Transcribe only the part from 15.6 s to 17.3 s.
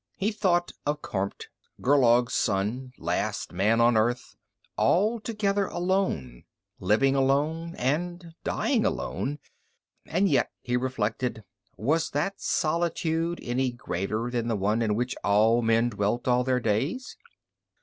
men dwelt all their days?